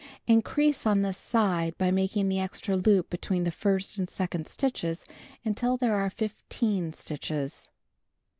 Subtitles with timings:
[0.25, 5.05] Increase on this side by making the extra loop between the first and second stitches
[5.45, 7.69] until there are 15 stitches.